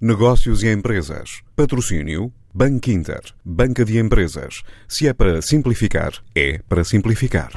Negócios 0.00 0.62
e 0.62 0.70
empresas. 0.70 1.42
Patrocínio 1.56 2.32
Banco 2.54 2.88
Inter. 2.88 3.20
Banca 3.44 3.84
de 3.84 3.98
empresas. 3.98 4.62
Se 4.86 5.08
é 5.08 5.12
para 5.12 5.42
simplificar, 5.42 6.12
é 6.36 6.60
para 6.68 6.84
simplificar. 6.84 7.50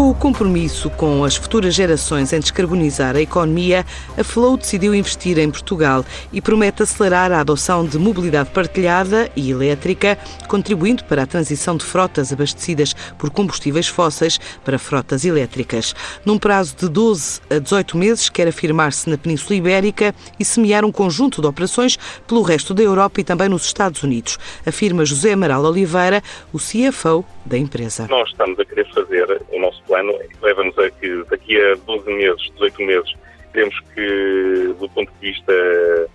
Com 0.00 0.08
o 0.08 0.14
compromisso 0.14 0.88
com 0.88 1.22
as 1.24 1.36
futuras 1.36 1.74
gerações 1.74 2.32
em 2.32 2.40
descarbonizar 2.40 3.16
a 3.16 3.20
economia, 3.20 3.84
a 4.16 4.24
Flow 4.24 4.56
decidiu 4.56 4.94
investir 4.94 5.36
em 5.36 5.50
Portugal 5.50 6.06
e 6.32 6.40
promete 6.40 6.82
acelerar 6.82 7.30
a 7.30 7.40
adoção 7.40 7.84
de 7.84 7.98
mobilidade 7.98 8.48
partilhada 8.48 9.30
e 9.36 9.50
elétrica, 9.50 10.16
contribuindo 10.48 11.04
para 11.04 11.24
a 11.24 11.26
transição 11.26 11.76
de 11.76 11.84
frotas 11.84 12.32
abastecidas 12.32 12.94
por 13.18 13.28
combustíveis 13.28 13.88
fósseis 13.88 14.40
para 14.64 14.78
frotas 14.78 15.26
elétricas. 15.26 15.94
Num 16.24 16.38
prazo 16.38 16.76
de 16.78 16.88
12 16.88 17.42
a 17.50 17.58
18 17.58 17.98
meses, 17.98 18.30
quer 18.30 18.48
afirmar-se 18.48 19.10
na 19.10 19.18
Península 19.18 19.54
Ibérica 19.54 20.14
e 20.38 20.46
semear 20.46 20.82
um 20.82 20.90
conjunto 20.90 21.42
de 21.42 21.46
operações 21.46 21.98
pelo 22.26 22.40
resto 22.40 22.72
da 22.72 22.82
Europa 22.82 23.20
e 23.20 23.24
também 23.24 23.50
nos 23.50 23.66
Estados 23.66 24.02
Unidos, 24.02 24.38
afirma 24.64 25.04
José 25.04 25.34
Amaral 25.34 25.62
Oliveira, 25.62 26.22
o 26.54 26.58
CFO 26.58 27.22
da 27.44 27.58
empresa. 27.58 28.06
Nós 28.08 28.30
estamos 28.30 28.58
a 28.58 28.64
querer 28.64 28.88
fazer 28.94 29.42
o 29.50 29.60
nosso 29.60 29.82
plano, 29.90 30.16
leva-nos 30.40 30.78
a 30.78 30.88
que 30.88 31.24
daqui 31.28 31.60
a 31.60 31.74
12 31.74 32.12
meses, 32.12 32.50
18 32.54 32.82
meses, 32.82 33.14
temos 33.52 33.74
que, 33.92 34.74
do 34.78 34.88
ponto 34.90 35.12
de 35.20 35.32
vista 35.32 35.52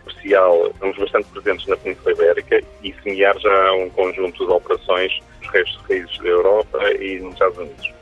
comercial, 0.03 0.67
estamos 0.67 0.97
bastante 0.97 1.27
presentes 1.31 1.67
na 1.67 1.75
Península 1.75 2.11
Ibérica 2.13 2.63
e 2.81 2.95
semear 3.03 3.37
já 3.37 3.73
um 3.73 3.89
conjunto 3.89 4.45
de 4.45 4.51
operações 4.51 5.19
nos 5.41 5.51
restos 5.51 5.77
de 5.81 5.87
países 5.87 6.17
da 6.19 6.29
Europa 6.29 6.91
e 6.93 7.19
nos 7.19 7.33
Estados 7.33 7.57
Unidos. 7.57 7.93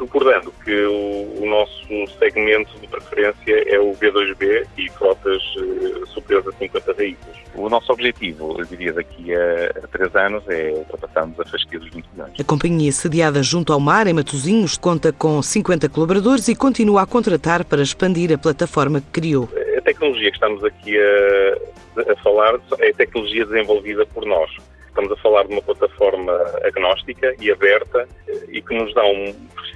Recordando 0.00 0.52
que 0.64 0.84
o, 0.84 1.42
o 1.42 1.46
nosso 1.46 2.18
segmento 2.18 2.76
de 2.80 2.88
preferência 2.88 3.72
é 3.72 3.78
o 3.78 3.92
B2B 3.94 4.66
e 4.76 4.90
frotas 4.90 5.42
uh, 5.56 6.06
superiores 6.08 6.48
a 6.48 6.52
50 6.58 6.92
veículos. 6.94 7.41
O 7.62 7.68
nosso 7.70 7.92
objetivo, 7.92 8.56
eu 8.58 8.64
diria, 8.64 8.92
daqui 8.92 9.32
a, 9.32 9.86
três 9.86 10.12
anos 10.16 10.42
é 10.48 10.72
ultrapassarmos 10.72 11.38
a 11.38 11.44
fasquia 11.44 11.78
dos 11.78 11.88
20 11.90 12.04
milhões. 12.12 12.32
A 12.40 12.42
companhia 12.42 12.90
sediada 12.90 13.40
junto 13.40 13.72
ao 13.72 13.78
mar, 13.78 14.08
em 14.08 14.12
Matosinhos, 14.12 14.76
conta 14.76 15.12
com 15.12 15.40
50 15.40 15.88
colaboradores 15.88 16.48
e 16.48 16.56
continua 16.56 17.02
a 17.02 17.06
contratar 17.06 17.64
para 17.64 17.80
expandir 17.80 18.32
a 18.32 18.36
plataforma 18.36 19.00
que 19.00 19.06
criou. 19.12 19.48
A 19.78 19.80
tecnologia 19.80 20.30
que 20.30 20.36
estamos 20.36 20.64
aqui 20.64 20.98
a, 20.98 22.12
a 22.12 22.16
falar 22.16 22.58
é 22.80 22.92
tecnologia 22.94 23.46
desenvolvida 23.46 24.04
por 24.06 24.26
nós. 24.26 24.50
Estamos 24.88 25.12
a 25.12 25.16
falar 25.18 25.44
de 25.44 25.52
uma 25.52 25.62
plataforma 25.62 26.32
agnóstica 26.64 27.32
e 27.40 27.48
aberta 27.52 28.08
eh, 28.26 28.40
e 28.48 28.60
que 28.60 28.74
nos 28.74 28.92
dá 28.92 29.04
um 29.04 29.32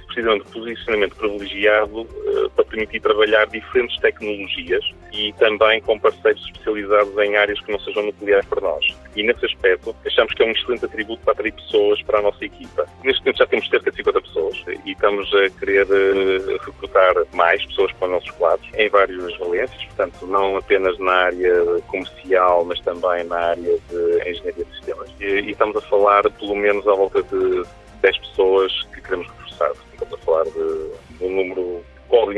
precisamente 0.07 0.43
posicionamento 0.51 1.15
privilegiado 1.15 2.05
para 2.53 2.56
permitir 2.67 2.99
trabalhar 3.01 3.47
diferentes 3.47 3.97
tecnologias 3.99 4.83
e 5.11 5.33
também 5.33 5.81
com 5.81 5.99
parceiros 5.99 6.43
especializados 6.45 7.17
em 7.17 7.35
áreas 7.35 7.59
que 7.61 7.71
não 7.71 7.79
sejam 7.79 8.03
nucleares 8.03 8.45
para 8.45 8.61
nós. 8.61 8.85
E 9.15 9.23
nesse 9.23 9.45
aspecto, 9.45 9.95
achamos 10.05 10.33
que 10.33 10.43
é 10.43 10.45
um 10.45 10.51
excelente 10.51 10.85
atributo 10.85 11.21
para 11.23 11.33
atrair 11.33 11.53
pessoas 11.53 12.01
para 12.03 12.19
a 12.19 12.21
nossa 12.21 12.43
equipa. 12.45 12.85
Neste 13.03 13.21
momento 13.21 13.37
já 13.37 13.47
temos 13.47 13.69
cerca 13.69 13.91
de 13.91 13.97
50 13.97 14.21
pessoas 14.21 14.65
e 14.85 14.91
estamos 14.91 15.33
a 15.33 15.49
querer 15.59 15.87
uh, 15.87 16.57
recrutar 16.63 17.15
mais 17.33 17.65
pessoas 17.65 17.91
para 17.93 18.07
os 18.07 18.13
nossos 18.13 18.31
quadros 18.31 18.69
em 18.75 18.89
várias 18.89 19.37
valências, 19.37 19.83
portanto, 19.85 20.27
não 20.27 20.57
apenas 20.57 20.97
na 20.99 21.13
área 21.13 21.81
comercial, 21.87 22.65
mas 22.65 22.79
também 22.81 23.23
na 23.23 23.37
área 23.37 23.77
de 23.89 24.29
engenharia 24.29 24.65
de 24.65 24.75
sistemas. 24.75 25.09
E 25.19 25.51
estamos 25.51 25.75
a 25.77 25.81
falar 25.81 26.29
pelo 26.31 26.55
menos 26.55 26.87
à 26.87 26.93
volta 26.93 27.23
de 27.23 27.63
10 28.01 28.17
pessoas 28.19 28.46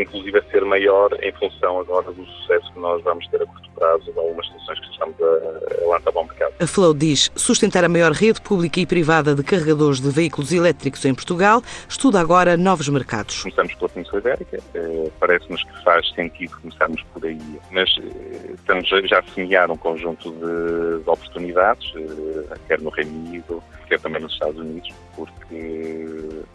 inclusive 0.01 0.41
ser 0.51 0.63
maior 0.65 1.09
em 1.21 1.31
função 1.33 1.79
agora 1.79 2.11
do 2.11 2.25
sucesso 2.25 2.71
que 2.73 2.79
nós 2.79 3.03
vamos 3.03 3.27
ter 3.27 3.41
a 3.41 3.45
curto 3.45 3.69
prazo 3.71 4.11
de 4.11 4.19
algumas 4.19 4.45
soluções 4.47 4.79
que 4.79 4.91
estamos 4.91 5.15
a, 5.21 5.85
a 5.85 5.87
lançar 5.87 6.11
para 6.11 6.21
o 6.21 6.25
mercado. 6.25 6.53
A 6.59 6.67
Flow 6.67 6.93
diz 6.93 7.31
sustentar 7.35 7.83
a 7.83 7.89
maior 7.89 8.11
rede 8.11 8.41
pública 8.41 8.79
e 8.79 8.85
privada 8.85 9.33
de 9.33 9.43
carregadores 9.43 9.99
de 9.99 10.09
veículos 10.09 10.51
elétricos 10.51 11.03
em 11.05 11.13
Portugal, 11.13 11.61
estuda 11.87 12.19
agora 12.19 12.57
novos 12.57 12.89
mercados. 12.89 13.41
Começamos 13.41 13.73
pela 13.75 13.89
Península 13.89 14.19
Ibérica, 14.19 14.59
eh, 14.73 15.09
parece-nos 15.19 15.63
que 15.63 15.83
faz 15.83 16.09
sentido 16.13 16.57
começarmos 16.61 17.01
por 17.13 17.25
aí, 17.25 17.59
mas 17.71 17.89
eh, 17.99 18.53
estamos 18.53 18.87
já 18.87 19.19
a 19.19 19.23
semear 19.23 19.71
um 19.71 19.77
conjunto 19.77 20.31
de, 20.31 21.03
de 21.03 21.09
oportunidades, 21.09 21.91
eh, 21.95 22.57
quer 22.67 22.81
no 22.81 22.89
Reino 22.89 23.11
Unido, 23.11 23.63
quer 23.87 23.99
também 23.99 24.21
nos 24.21 24.33
Estados 24.33 24.57
Unidos, 24.57 24.89
porque 25.15 25.98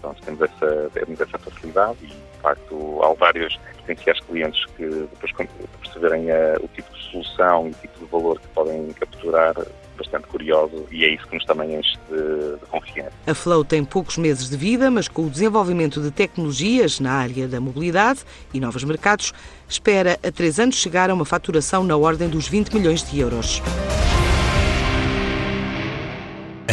pronto, 0.04 0.22
temos, 0.22 0.41
essa, 0.42 0.91
temos 0.92 1.20
essa 1.20 1.38
facilidade 1.38 1.98
e, 2.03 2.06
de 2.06 2.41
facto, 2.42 3.00
há 3.03 3.15
vários 3.15 3.59
potenciais 3.78 4.20
clientes 4.20 4.65
que 4.76 4.87
depois 4.87 5.32
perceberem 5.81 6.31
a, 6.31 6.56
o 6.60 6.69
tipo 6.69 6.92
de 6.94 7.03
solução 7.10 7.69
e 7.69 7.70
o 7.70 7.75
tipo 7.75 7.98
de 8.00 8.04
valor 8.10 8.38
que 8.38 8.47
podem 8.48 8.93
capturar 8.93 9.54
bastante 9.97 10.26
curioso 10.26 10.87
e 10.91 11.04
é 11.04 11.14
isso 11.14 11.26
que 11.28 11.37
nos 11.37 11.44
também 11.44 11.76
enche 11.76 11.97
de, 12.10 12.56
de, 12.59 12.66
confiança. 12.66 13.12
A 13.26 13.34
Flow 13.34 13.64
tem 13.64 13.84
poucos 13.84 14.19
meses 14.19 14.50
de 14.50 14.56
vida, 14.56 14.91
mas 14.91 15.09
com 15.09 15.22
o 15.22 15.31
desenvolvimento 15.31 16.00
de 16.00 16.10
tecnologias 16.10 17.00
na 17.00 17.12
área 17.12 17.47
da 17.47 17.60
mobilidade 17.60 18.25
e 18.53 18.60
novos 18.60 18.84
mercados, 18.84 19.32
espera 19.69 20.19
a 20.22 20.32
três 20.32 20.59
anos 20.59 20.76
chegar 20.76 21.10
a 21.10 21.14
uma 21.14 21.25
faturação 21.25 21.84
na 21.84 21.97
ordem 21.97 22.28
dos 22.28 22.48
20 22.48 22.75
milhões 22.75 23.09
de 23.09 23.20
euros. 23.20 23.62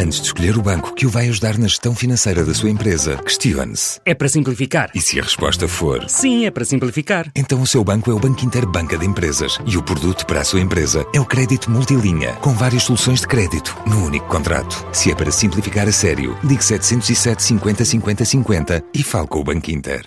Antes 0.02 0.20
de 0.20 0.26
escolher 0.26 0.58
o 0.58 0.62
banco 0.62 0.94
que 0.94 1.06
o 1.06 1.08
vai 1.08 1.28
ajudar 1.28 1.56
na 1.56 1.68
gestão 1.68 1.94
financeira 1.94 2.44
da 2.44 2.52
sua 2.52 2.68
empresa, 2.68 3.16
questione-se. 3.18 4.00
É 4.04 4.12
para 4.12 4.28
simplificar. 4.28 4.90
E 4.96 5.00
se 5.00 5.20
a 5.20 5.22
resposta 5.22 5.68
for 5.68 6.04
sim, 6.08 6.44
é 6.44 6.50
para 6.50 6.64
simplificar, 6.64 7.30
então 7.36 7.62
o 7.62 7.66
seu 7.68 7.84
banco 7.84 8.10
é 8.10 8.14
o 8.14 8.18
Banco 8.18 8.44
Inter 8.44 8.66
Banca 8.66 8.98
de 8.98 9.06
Empresas 9.06 9.60
e 9.64 9.76
o 9.76 9.82
produto 9.82 10.26
para 10.26 10.40
a 10.40 10.44
sua 10.44 10.58
empresa 10.58 11.06
é 11.14 11.20
o 11.20 11.24
crédito 11.24 11.70
multilinha, 11.70 12.32
com 12.40 12.52
várias 12.52 12.82
soluções 12.82 13.20
de 13.20 13.28
crédito 13.28 13.78
no 13.86 14.04
único 14.04 14.26
contrato. 14.26 14.84
Se 14.92 15.12
é 15.12 15.14
para 15.14 15.30
simplificar 15.30 15.86
a 15.86 15.92
sério, 15.92 16.36
ligue 16.42 16.64
707 16.64 17.40
50 17.40 17.84
50 17.84 18.24
50 18.24 18.84
e 18.92 19.04
fale 19.04 19.28
com 19.28 19.38
o 19.38 19.44
Banco 19.44 19.70
Inter. 19.70 20.00